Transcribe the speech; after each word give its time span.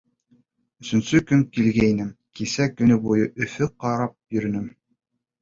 Өсөнсө 0.85 1.19
көн 1.31 1.43
килгәйнем, 1.57 2.07
кисә 2.41 2.67
көнө 2.73 2.99
буйы 3.05 3.29
Өфөнө 3.47 3.71
ҡарап 3.85 4.19
йөрөнөм. 4.41 4.67